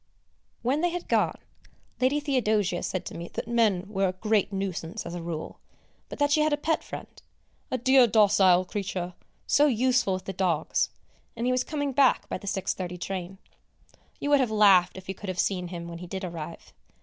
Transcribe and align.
When 0.63 0.81
they 0.81 0.89
had 0.89 1.07
gone, 1.07 1.37
Lady 1.99 2.19
Theodosia 2.19 2.81
said 2.81 3.05
to 3.05 3.13
me 3.13 3.27
that 3.33 3.47
men 3.47 3.83
were 3.87 4.07
a 4.07 4.13
great 4.13 4.51
nuisance 4.51 5.05
as 5.05 5.13
a 5.13 5.21
rule, 5.21 5.59
but 6.09 6.17
that 6.17 6.31
she 6.31 6.41
had 6.41 6.51
a 6.51 6.57
pet 6.57 6.83
friend, 6.83 7.21
a 7.69 7.77
"dear 7.77 8.07
docile 8.07 8.65
creature, 8.65 9.13
so 9.45 9.67
useful 9.67 10.13
with 10.15 10.25
the 10.25 10.33
dogs," 10.33 10.89
and 11.35 11.45
he 11.45 11.51
was 11.51 11.63
coming 11.63 11.91
back 11.91 12.27
by 12.29 12.39
the 12.39 12.47
6.30 12.47 12.99
train. 12.99 13.37
You 14.19 14.31
would 14.31 14.39
have 14.39 14.49
laughed, 14.49 14.97
if 14.97 15.07
you 15.07 15.13
could 15.13 15.29
have 15.29 15.37
seen 15.37 15.67
him 15.67 15.87
when 15.87 15.99
he 15.99 16.07
did 16.07 16.23
arrive! 16.25 16.73